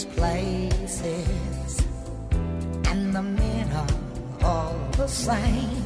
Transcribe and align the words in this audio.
these 0.00 0.14
places, 0.14 1.86
and 2.86 3.14
the 3.14 3.22
men 3.22 3.70
are 3.72 3.86
all 4.44 4.76
the 4.96 5.06
same. 5.06 5.79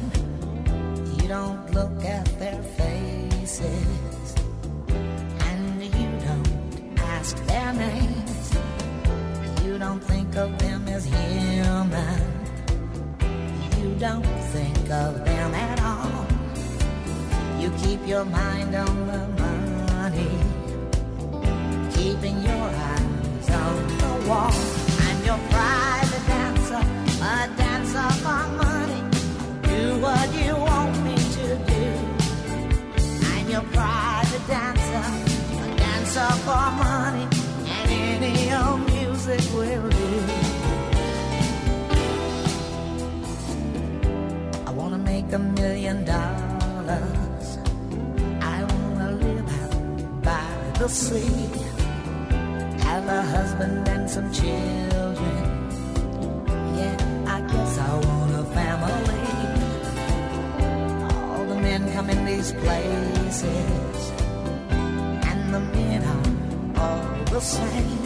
these 62.45 62.61
places, 62.61 64.11
and 65.29 65.53
the 65.53 65.59
men 65.59 66.03
are 66.03 66.81
all 66.81 67.23
the 67.25 67.39
same. 67.39 68.03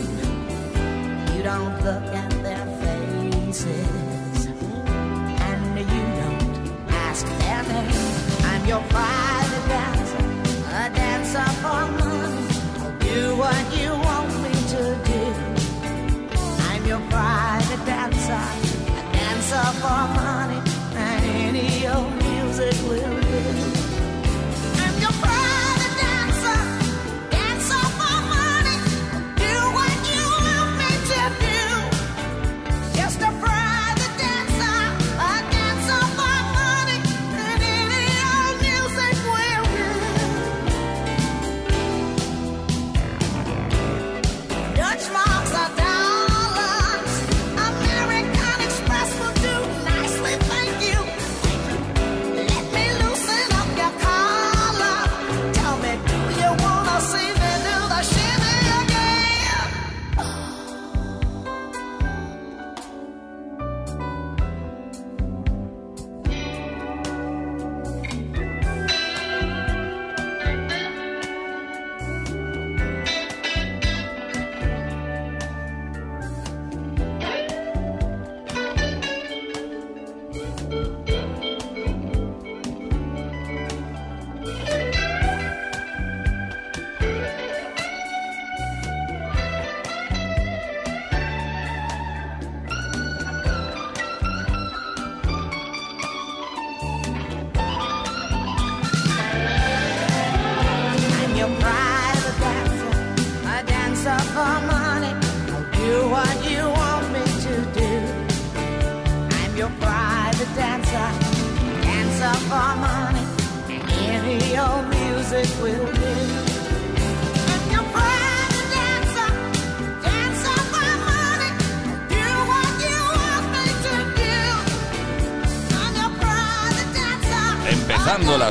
You 1.36 1.44
don't 1.44 1.76
look 1.84 2.04
at 2.14 2.32
their 2.44 2.66
faces, 2.82 4.46
and 4.46 5.80
you 5.80 6.04
don't 6.22 6.90
ask 6.90 7.26
their 7.40 7.64
name. 7.64 8.46
I'm 8.46 8.66
your 8.66 8.82
pride. 8.90 9.19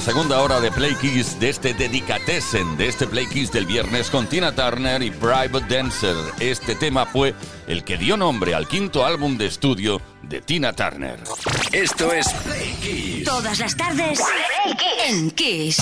Segunda 0.09 0.41
hora 0.41 0.59
de 0.59 0.73
Play 0.73 0.95
Kiss 0.95 1.39
de 1.39 1.51
este 1.51 1.75
Dedicatessen, 1.75 2.79
de 2.79 2.89
este 2.89 3.07
Play 3.07 3.27
Kiss 3.27 3.53
del 3.53 3.67
viernes 3.67 4.09
con 4.09 4.27
Tina 4.27 4.55
Turner 4.55 5.03
y 5.03 5.11
Private 5.11 5.67
Dancer. 5.69 6.17
Este 6.41 6.75
tema 6.75 7.05
fue 7.05 7.35
el 7.67 7.85
que 7.85 7.99
dio 7.99 8.17
nombre 8.17 8.55
al 8.55 8.67
quinto 8.67 9.05
álbum 9.05 9.37
de 9.37 9.45
estudio 9.45 10.01
de 10.23 10.41
Tina 10.41 10.73
Turner. 10.73 11.21
Esto 11.73 12.11
es 12.15 12.27
Play 12.33 12.75
Kiss. 12.83 13.25
Todas 13.25 13.59
las 13.59 13.77
tardes 13.77 14.19
en 15.07 15.31
Kiss. 15.33 15.77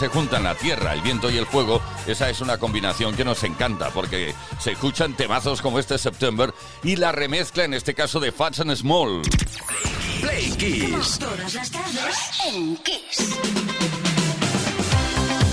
Se 0.00 0.08
juntan 0.08 0.44
la 0.44 0.54
tierra, 0.54 0.94
el 0.94 1.02
viento 1.02 1.30
y 1.30 1.36
el 1.36 1.44
fuego, 1.44 1.82
esa 2.06 2.30
es 2.30 2.40
una 2.40 2.56
combinación 2.56 3.14
que 3.14 3.22
nos 3.22 3.44
encanta, 3.44 3.90
porque 3.90 4.34
se 4.58 4.72
escuchan 4.72 5.12
temazos 5.12 5.60
como 5.60 5.78
este 5.78 5.98
September 5.98 6.54
y 6.82 6.96
la 6.96 7.12
remezcla 7.12 7.64
en 7.64 7.74
este 7.74 7.92
caso 7.92 8.18
de 8.18 8.32
Fats 8.32 8.60
and 8.60 8.74
Small. 8.76 9.20
Play 10.22 10.52
Kiss. 10.52 11.18
Todas 11.18 11.52
las 11.52 11.70
tardes 11.70 12.16
en 12.46 12.78
Kiss. 12.78 13.36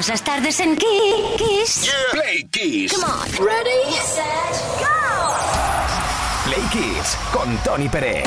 Todas 0.00 0.08
las 0.08 0.24
tardes 0.24 0.60
en 0.60 0.78
Kiss. 0.78 1.90
Play 2.12 2.44
Kiss. 2.44 2.90
Come 2.94 3.04
on. 3.04 3.46
Ready, 3.46 3.92
set, 4.02 4.24
go. 4.78 4.86
Play 6.46 6.62
Kiss 6.72 7.18
con 7.30 7.54
Tony 7.58 7.86
Pérez. 7.90 8.24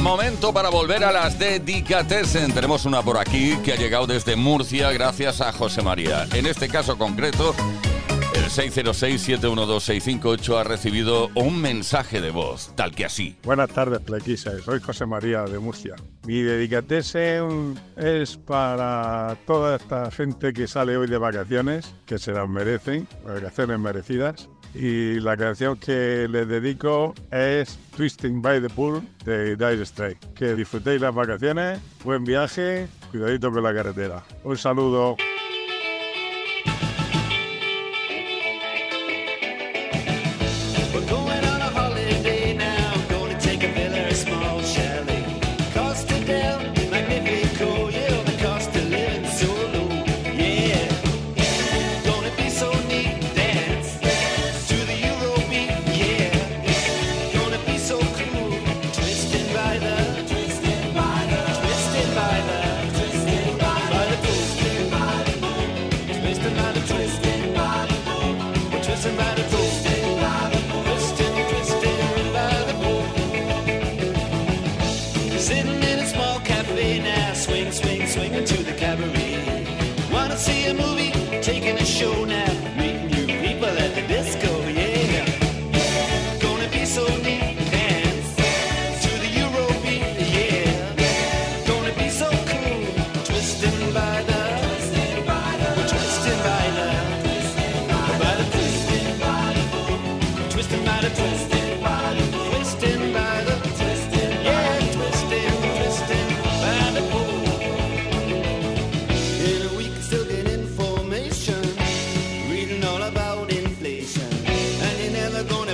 Momento 0.00 0.54
para 0.54 0.70
volver 0.70 1.04
a 1.04 1.12
las 1.12 1.38
dedicatesen. 1.38 2.52
Tenemos 2.52 2.86
una 2.86 3.02
por 3.02 3.18
aquí 3.18 3.58
que 3.62 3.74
ha 3.74 3.76
llegado 3.76 4.06
desde 4.06 4.36
Murcia 4.36 4.90
gracias 4.90 5.42
a 5.42 5.52
José 5.52 5.82
María. 5.82 6.26
En 6.32 6.46
este 6.46 6.70
caso 6.70 6.96
concreto, 6.96 7.54
606-712-658 8.58 10.58
ha 10.58 10.64
recibido 10.64 11.30
un 11.36 11.60
mensaje 11.60 12.20
de 12.20 12.32
voz, 12.32 12.72
tal 12.74 12.92
que 12.92 13.04
así. 13.04 13.36
Buenas 13.44 13.70
tardes, 13.70 14.00
Plequisa. 14.00 14.58
Soy 14.58 14.80
José 14.80 15.06
María 15.06 15.44
de 15.44 15.60
Murcia. 15.60 15.94
Mi 16.26 16.42
dedicatese 16.42 17.40
es 17.96 18.36
para 18.36 19.36
toda 19.46 19.76
esta 19.76 20.10
gente 20.10 20.52
que 20.52 20.66
sale 20.66 20.96
hoy 20.96 21.06
de 21.06 21.18
vacaciones, 21.18 21.94
que 22.04 22.18
se 22.18 22.32
las 22.32 22.48
merecen, 22.48 23.06
vacaciones 23.24 23.78
merecidas. 23.78 24.48
Y 24.74 25.20
la 25.20 25.36
canción 25.36 25.78
que 25.78 26.26
les 26.28 26.48
dedico 26.48 27.14
es 27.30 27.78
Twisting 27.96 28.42
by 28.42 28.60
the 28.60 28.70
Pool 28.70 29.02
de 29.24 29.54
Dire 29.54 29.86
Straits. 29.86 30.26
Que 30.34 30.56
disfrutéis 30.56 31.00
las 31.00 31.14
vacaciones, 31.14 31.78
buen 32.02 32.24
viaje, 32.24 32.88
cuidadito 33.12 33.52
con 33.52 33.62
la 33.62 33.72
carretera. 33.72 34.24
Un 34.42 34.56
saludo. 34.56 35.16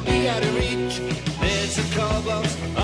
be 0.05 0.29
out 0.29 0.43
of 0.43 0.55
reach. 0.55 1.01
There's 1.41 1.79
a 1.79 1.97
cobalt. 1.97 2.84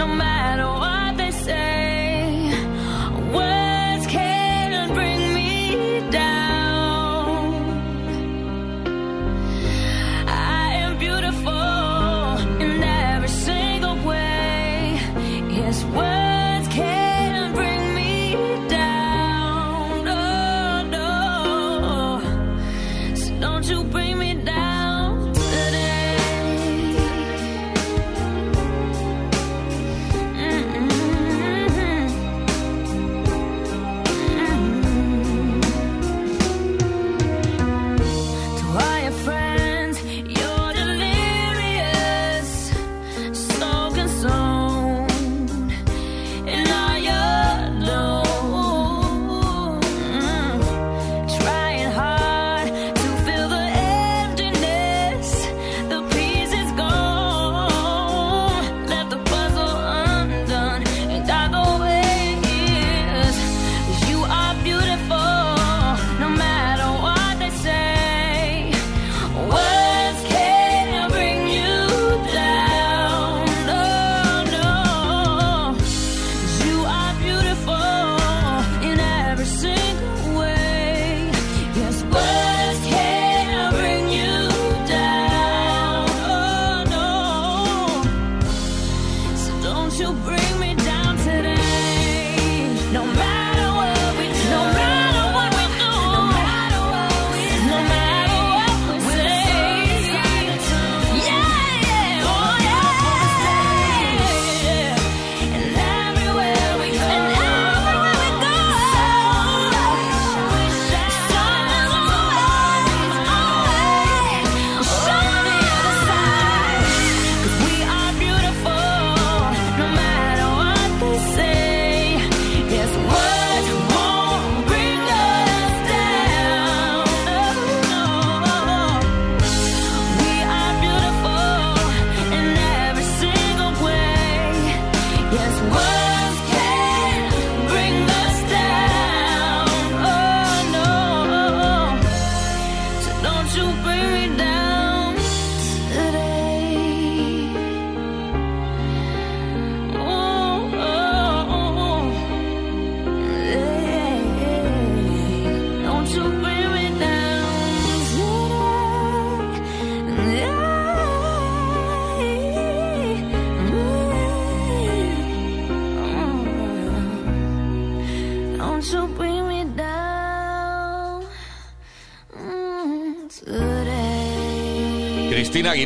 no 0.00 0.06
matter 0.06 0.39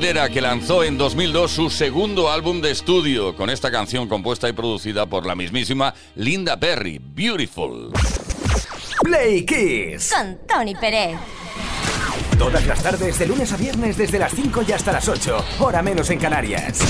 Aguilera, 0.04 0.28
que 0.28 0.42
lanzó 0.42 0.84
en 0.84 0.98
2002 0.98 1.50
su 1.50 1.70
segundo 1.70 2.30
álbum 2.30 2.60
de 2.60 2.70
estudio, 2.70 3.34
con 3.34 3.48
esta 3.48 3.70
canción 3.70 4.06
compuesta 4.06 4.46
y 4.50 4.52
producida 4.52 5.06
por 5.06 5.24
la 5.24 5.34
mismísima 5.34 5.94
Linda 6.16 6.60
Perry, 6.60 7.00
Beautiful. 7.02 7.90
Play 9.02 9.46
Kiss. 9.46 10.12
Con 10.14 10.40
Tony 10.46 10.74
Pérez. 10.74 11.16
Todas 12.38 12.66
las 12.66 12.82
tardes, 12.82 13.18
de 13.18 13.26
lunes 13.26 13.50
a 13.54 13.56
viernes, 13.56 13.96
desde 13.96 14.18
las 14.18 14.34
5 14.34 14.64
y 14.68 14.72
hasta 14.72 14.92
las 14.92 15.08
8, 15.08 15.42
hora 15.60 15.80
menos 15.82 16.10
en 16.10 16.18
Canarias. 16.18 16.80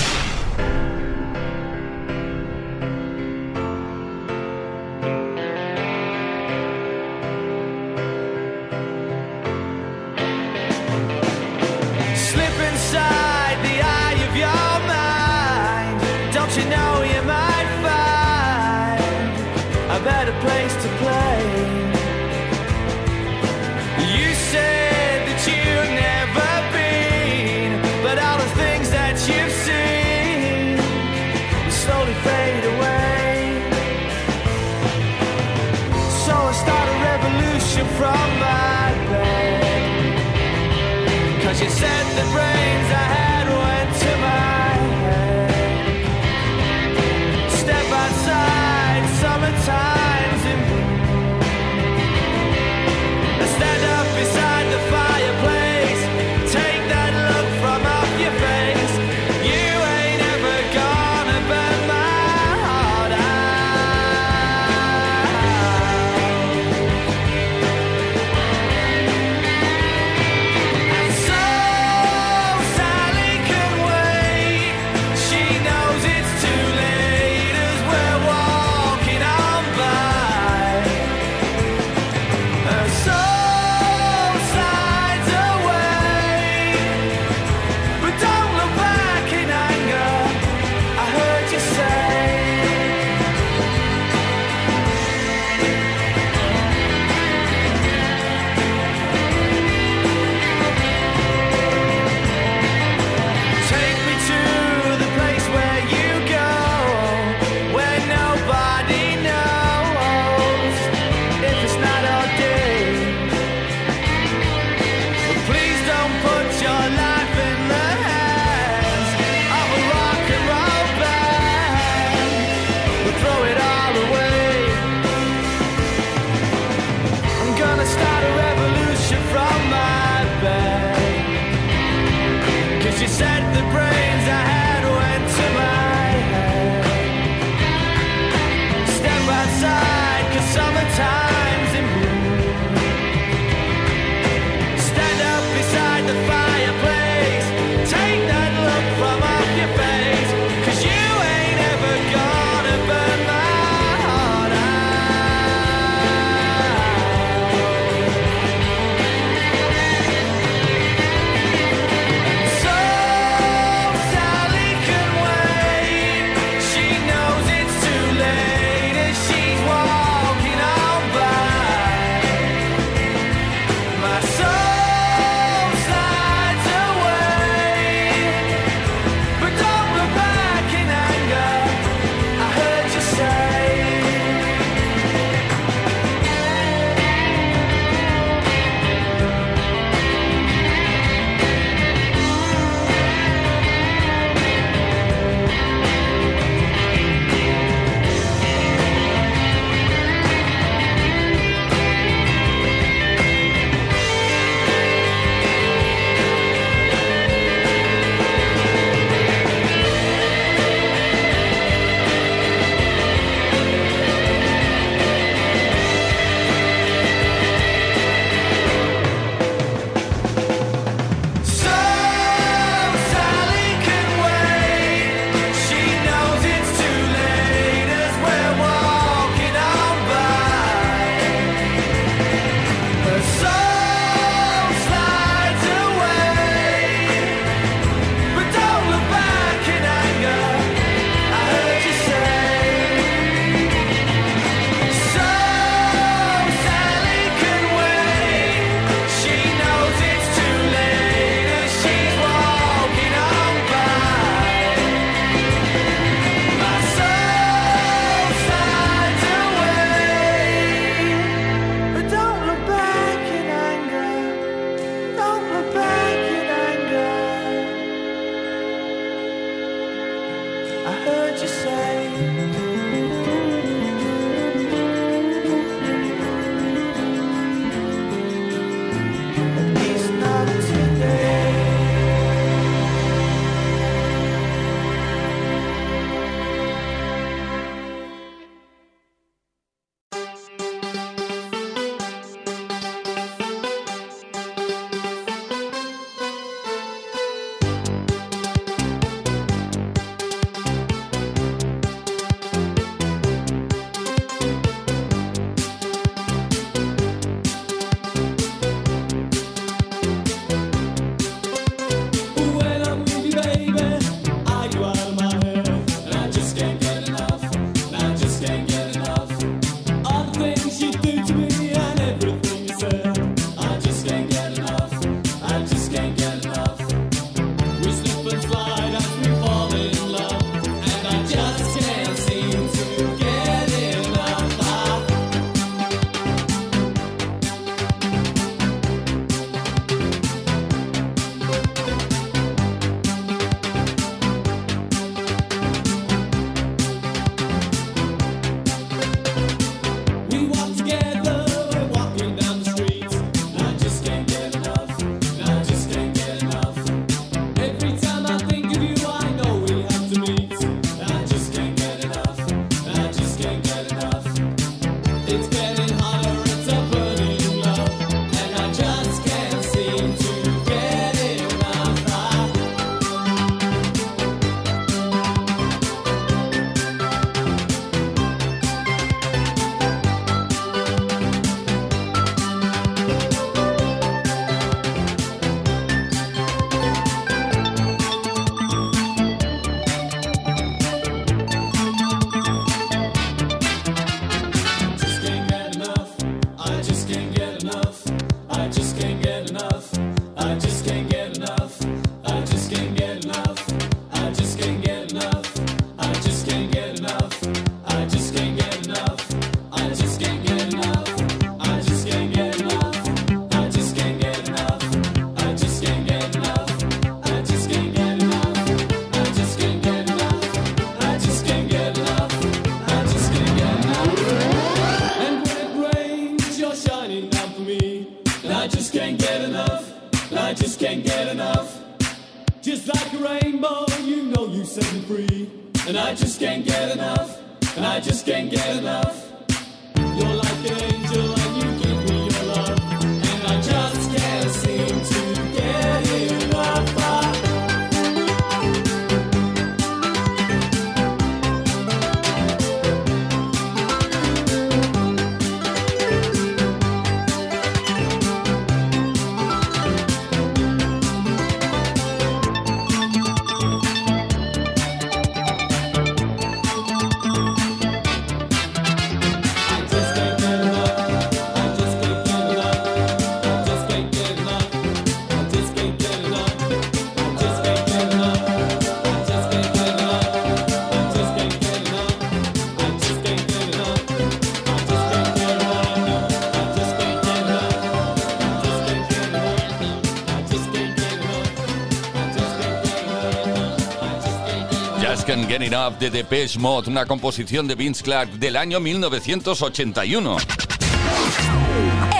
Enough 495.65 495.95
de 495.99 496.11
Depeche 496.11 496.59
Mode, 496.59 496.91
una 496.91 497.07
composición 497.07 497.67
de 497.67 497.75
Vince 497.75 498.05
Clark 498.05 498.33
del 498.33 498.55
año 498.55 498.81
1981. 498.81 500.37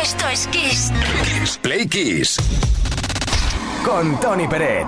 Esto 0.03 0.29
es 0.31 0.47
Kiss. 0.47 0.91
Kiss 1.23 1.59
Play 1.59 1.87
Kiss. 1.87 2.39
Con 3.85 4.19
Tony 4.19 4.49
Peret. 4.49 4.87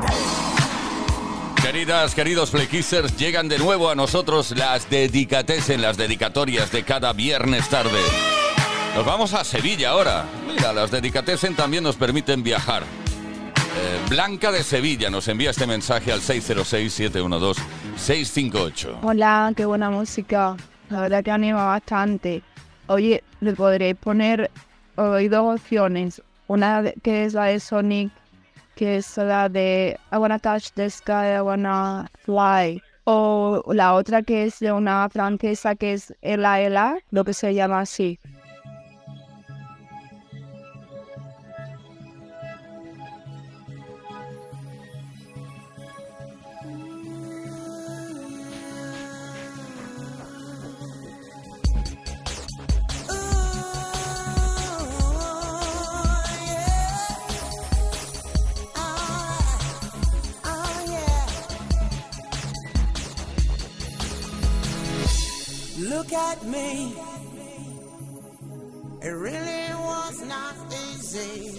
Queridas, 1.60 2.14
queridos 2.14 2.50
Playkissers, 2.50 3.14
llegan 3.18 3.48
de 3.48 3.58
nuevo 3.58 3.90
a 3.90 3.94
nosotros 3.94 4.52
las 4.52 4.88
en 4.90 5.82
las 5.82 5.98
dedicatorias 5.98 6.72
de 6.72 6.82
cada 6.82 7.12
viernes 7.12 7.68
tarde. 7.68 8.00
Nos 8.94 9.04
vamos 9.04 9.34
a 9.34 9.44
Sevilla 9.44 9.90
ahora. 9.90 10.24
Mira, 10.46 10.72
las 10.72 10.90
dedicatesen 10.90 11.56
también 11.56 11.84
nos 11.84 11.96
permiten 11.96 12.42
viajar. 12.42 12.84
Eh, 13.78 14.00
Blanca 14.08 14.50
de 14.50 14.62
Sevilla 14.62 15.10
nos 15.10 15.28
envía 15.28 15.50
este 15.50 15.66
mensaje 15.66 16.10
al 16.10 16.20
606-712-658. 16.20 19.00
Hola, 19.02 19.52
qué 19.54 19.66
buena 19.66 19.90
música. 19.90 20.56
La 20.88 21.02
verdad 21.02 21.22
que 21.22 21.30
anima 21.30 21.66
bastante. 21.66 22.42
Oye, 22.86 23.22
le 23.40 23.52
podréis 23.52 23.96
poner 23.96 24.50
hoy 24.96 25.28
dos 25.28 25.60
opciones. 25.60 26.22
Una 26.46 26.84
que 27.02 27.26
es 27.26 27.34
la 27.34 27.44
de 27.44 27.60
Sonic, 27.60 28.10
que 28.76 28.96
es 28.96 29.14
la 29.18 29.50
de 29.50 29.98
I 30.10 30.16
wanna 30.16 30.38
touch 30.38 30.70
the 30.74 30.88
sky, 30.88 31.34
I 31.36 31.40
wanna 31.40 32.10
fly. 32.24 32.82
O 33.04 33.62
la 33.74 33.92
otra 33.92 34.22
que 34.22 34.44
es 34.44 34.58
de 34.60 34.72
una 34.72 35.06
francesa 35.10 35.74
que 35.74 35.92
es 35.92 36.14
Ela 36.22 36.62
Ela, 36.62 36.96
lo 37.10 37.24
que 37.24 37.34
se 37.34 37.52
llama 37.52 37.80
así. 37.80 38.18
Look 66.08 66.18
at 66.20 66.46
me. 66.46 66.94
It 69.02 69.08
really 69.08 69.74
was 69.74 70.24
not 70.24 70.54
easy, 70.94 71.55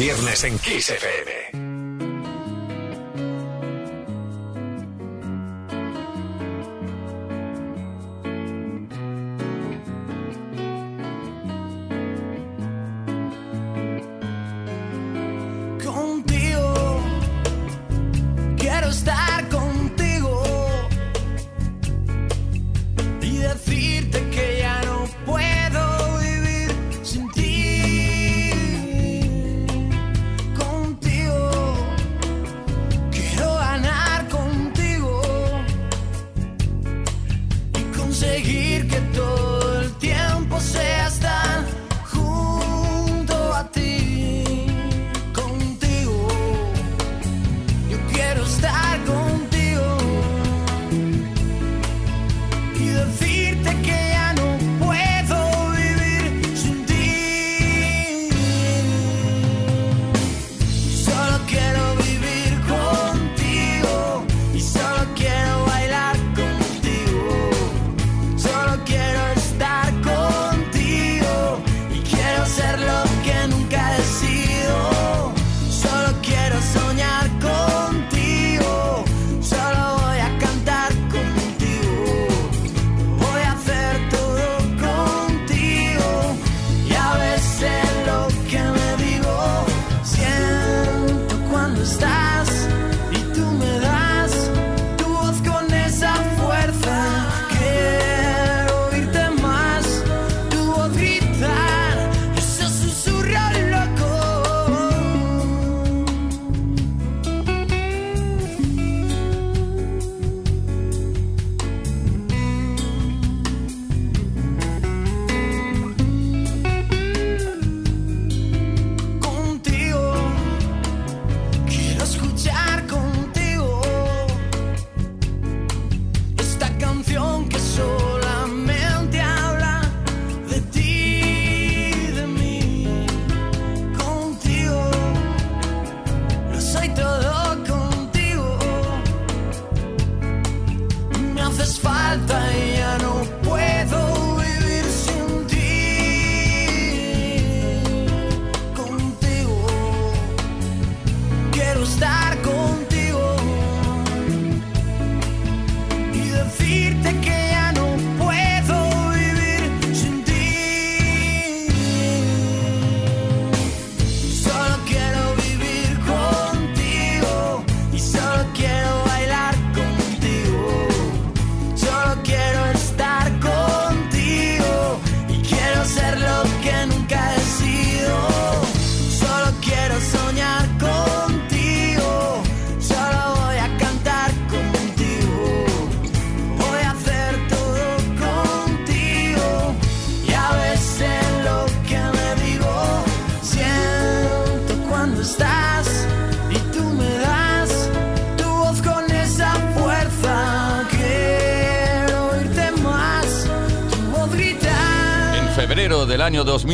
viernes 0.00 0.44
en 0.44 0.58
Kiss 0.58 0.88
FM. 0.88 1.29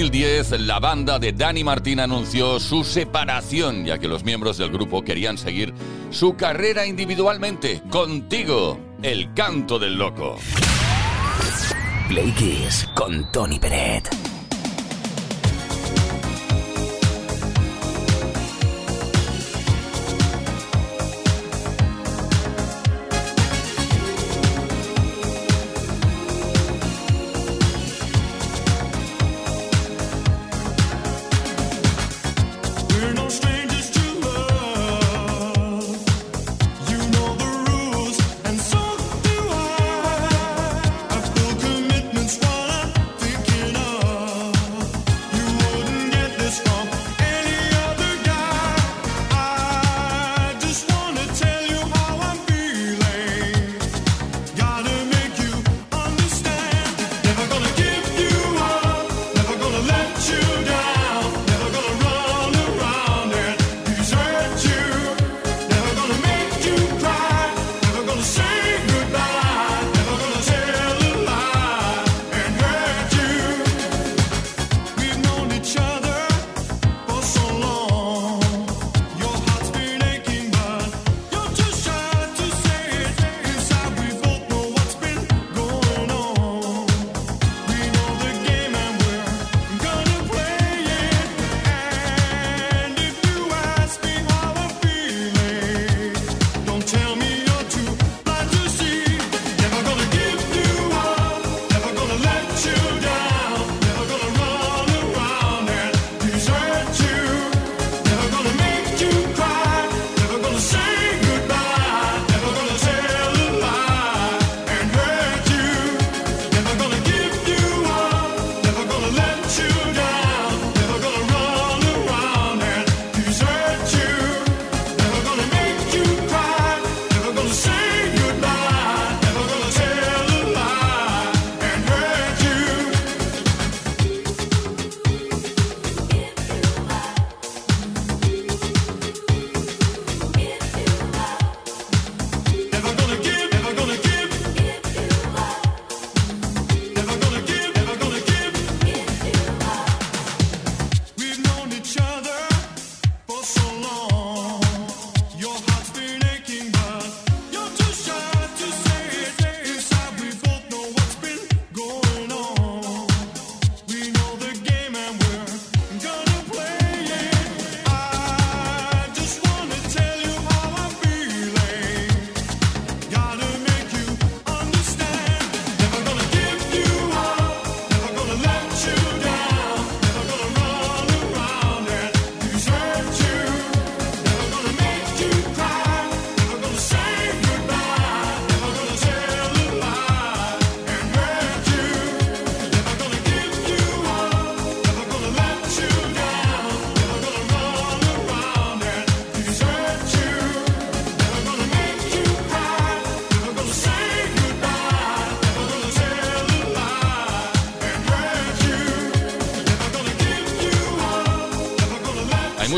2010, 0.07 0.61
la 0.61 0.79
banda 0.79 1.19
de 1.19 1.33
Dani 1.33 1.65
Martín 1.65 1.99
anunció 1.99 2.61
su 2.61 2.85
separación, 2.85 3.85
ya 3.85 3.99
que 3.99 4.07
los 4.07 4.23
miembros 4.23 4.57
del 4.57 4.71
grupo 4.71 5.03
querían 5.03 5.37
seguir 5.37 5.75
su 6.11 6.37
carrera 6.37 6.87
individualmente. 6.87 7.83
Contigo, 7.91 8.79
el 9.03 9.35
canto 9.35 9.81
del 9.81 9.97
loco. 9.97 10.39
Play 12.09 12.31
Kiss 12.33 12.89
con 12.95 13.31
Tony 13.33 13.59
Peret. 13.59 14.26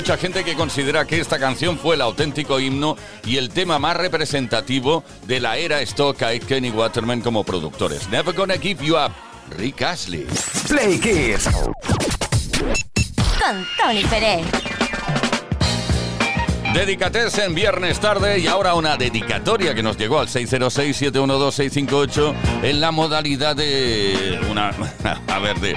Mucha 0.09 0.23
gente 0.23 0.43
que 0.43 0.55
considera 0.55 1.07
que 1.07 1.21
esta 1.21 1.39
canción 1.39 1.79
fue 1.79 1.95
el 1.95 2.01
auténtico 2.01 2.59
himno 2.59 2.97
y 3.27 3.37
el 3.37 3.51
tema 3.51 3.79
más 3.79 3.95
representativo 3.95 5.05
de 5.27 5.39
la 5.39 5.59
era 5.59 5.83
Stock 5.83 6.17
y 6.35 6.41
Kenny 6.41 6.71
Waterman 6.71 7.21
como 7.21 7.45
productores. 7.45 8.09
Never 8.09 8.35
Gonna 8.35 8.55
Give 8.55 8.83
You 8.83 8.97
Up, 8.97 9.13
Rick 9.59 9.83
Ashley. 9.83 10.27
Play 10.67 10.99
Kiss. 10.99 11.47
Con 13.39 13.67
Tony 13.77 14.03
Pérez. 14.05 14.47
Dedicates 16.73 17.37
en 17.37 17.55
viernes 17.55 18.01
tarde 18.01 18.39
y 18.39 18.47
ahora 18.47 18.77
una 18.77 18.97
dedicatoria 18.97 19.75
que 19.75 19.83
nos 19.83 19.99
llegó 19.99 20.21
al 20.21 20.29
606-712-658 20.29 22.35
en 22.63 22.81
la 22.81 22.93
modalidad 22.93 23.57
de 23.57 24.41
una, 24.51 24.71
a 25.29 25.39
ver, 25.39 25.61
de 25.61 25.77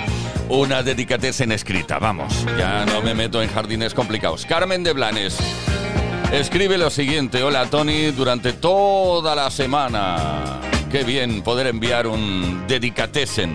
una 0.51 0.83
dedicatez 0.83 1.39
en 1.41 1.53
escrita. 1.53 1.97
Vamos, 1.97 2.45
ya 2.57 2.85
no 2.85 3.01
me 3.01 3.13
meto 3.13 3.41
en 3.41 3.49
jardines 3.49 3.93
complicados. 3.93 4.45
Carmen 4.45 4.83
de 4.83 4.91
Blanes 4.91 5.37
escribe 6.33 6.77
lo 6.77 6.89
siguiente. 6.89 7.41
Hola 7.41 7.69
Tony, 7.69 8.11
durante 8.11 8.53
toda 8.53 9.33
la 9.33 9.49
semana. 9.49 10.59
Qué 10.91 11.03
bien 11.03 11.41
poder 11.41 11.67
enviar 11.67 12.05
un 12.05 12.65
dedicatesen. 12.67 13.53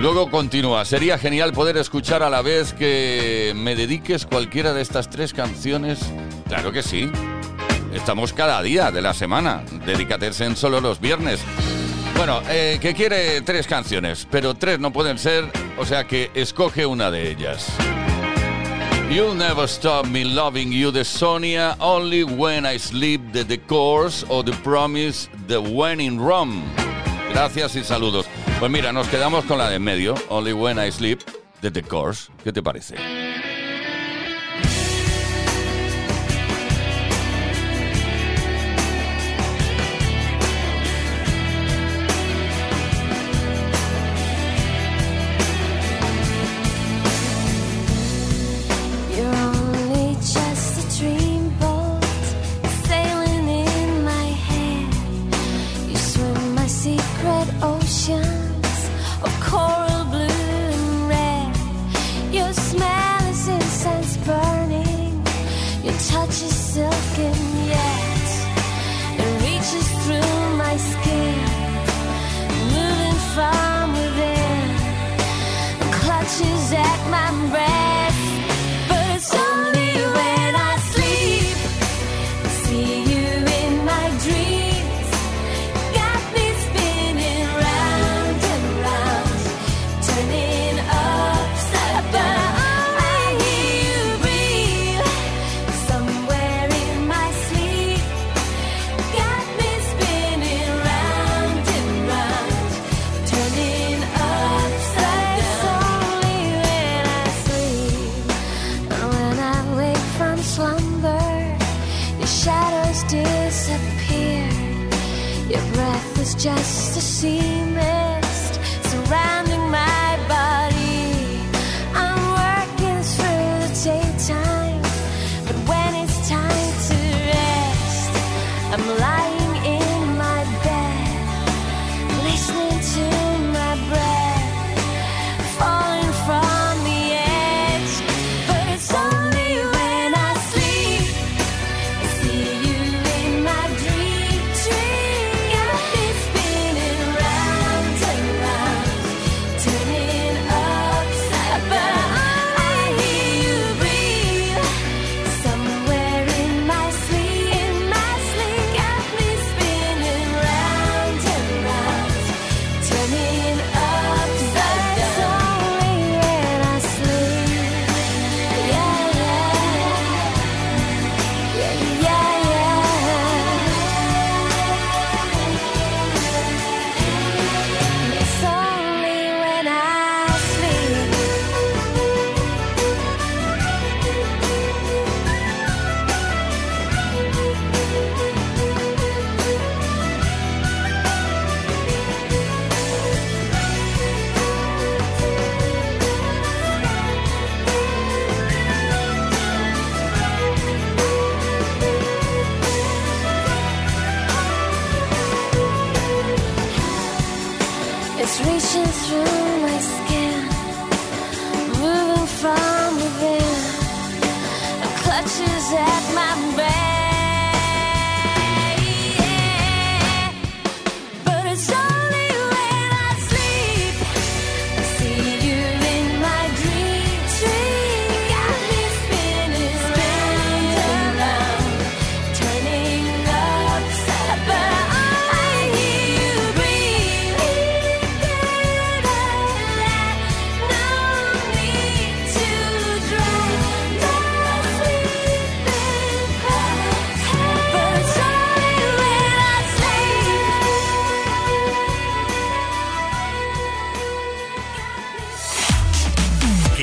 Luego 0.00 0.30
continúa. 0.30 0.84
Sería 0.86 1.18
genial 1.18 1.52
poder 1.52 1.76
escuchar 1.76 2.22
a 2.22 2.30
la 2.30 2.40
vez 2.40 2.72
que 2.72 3.52
me 3.54 3.76
dediques 3.76 4.24
cualquiera 4.24 4.72
de 4.72 4.80
estas 4.80 5.10
tres 5.10 5.34
canciones. 5.34 6.00
Claro 6.48 6.72
que 6.72 6.82
sí. 6.82 7.10
Estamos 7.92 8.32
cada 8.32 8.62
día 8.62 8.90
de 8.90 9.02
la 9.02 9.12
semana. 9.12 9.62
Dedicatesen 9.84 10.56
solo 10.56 10.80
los 10.80 11.00
viernes. 11.00 11.40
Bueno, 12.16 12.40
eh, 12.48 12.78
que 12.80 12.94
quiere 12.94 13.40
tres 13.42 13.66
canciones, 13.66 14.26
pero 14.30 14.54
tres 14.54 14.78
no 14.78 14.92
pueden 14.92 15.18
ser, 15.18 15.50
o 15.76 15.84
sea 15.84 16.04
que 16.04 16.30
escoge 16.34 16.86
una 16.86 17.10
de 17.10 17.30
ellas. 17.30 17.68
You'll 19.10 19.36
Never 19.36 19.64
Stop 19.64 20.06
Me 20.06 20.24
Loving 20.24 20.72
You 20.72 20.90
de 20.90 21.04
Sonia, 21.04 21.76
Only 21.78 22.24
When 22.24 22.64
I 22.64 22.78
Sleep 22.78 23.20
The 23.32 23.60
Course 23.60 24.24
o 24.28 24.42
The 24.42 24.52
Promise 24.64 25.28
de 25.46 25.58
When 25.58 26.00
in 26.00 26.18
Rome. 26.18 26.62
Gracias 27.30 27.76
y 27.76 27.84
saludos. 27.84 28.26
Pues 28.58 28.70
mira, 28.70 28.92
nos 28.92 29.08
quedamos 29.08 29.44
con 29.44 29.58
la 29.58 29.68
de 29.68 29.76
en 29.76 29.82
medio, 29.82 30.14
Only 30.28 30.52
When 30.52 30.78
I 30.78 30.90
Sleep 30.90 31.20
The 31.60 31.82
Course. 31.82 32.30
¿Qué 32.42 32.52
te 32.52 32.62
parece? 32.62 32.96